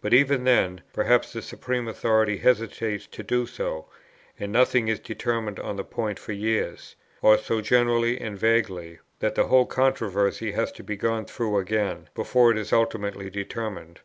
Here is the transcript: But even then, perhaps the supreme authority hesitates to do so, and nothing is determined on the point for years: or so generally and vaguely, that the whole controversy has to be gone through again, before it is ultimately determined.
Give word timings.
But 0.00 0.14
even 0.14 0.44
then, 0.44 0.80
perhaps 0.94 1.34
the 1.34 1.42
supreme 1.42 1.86
authority 1.86 2.38
hesitates 2.38 3.06
to 3.08 3.22
do 3.22 3.44
so, 3.44 3.84
and 4.40 4.50
nothing 4.50 4.88
is 4.88 4.98
determined 4.98 5.60
on 5.60 5.76
the 5.76 5.84
point 5.84 6.18
for 6.18 6.32
years: 6.32 6.96
or 7.20 7.36
so 7.36 7.60
generally 7.60 8.18
and 8.18 8.38
vaguely, 8.38 9.00
that 9.18 9.34
the 9.34 9.48
whole 9.48 9.66
controversy 9.66 10.52
has 10.52 10.72
to 10.72 10.82
be 10.82 10.96
gone 10.96 11.26
through 11.26 11.58
again, 11.58 12.08
before 12.14 12.50
it 12.52 12.56
is 12.56 12.72
ultimately 12.72 13.28
determined. 13.28 14.00